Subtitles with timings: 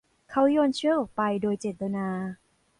[0.31, 2.07] เขาโยนเชือกออกไปโดยเจตนา